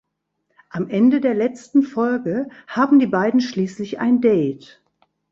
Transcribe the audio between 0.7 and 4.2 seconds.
Am Ende der letzten Folge haben die beiden schließlich ein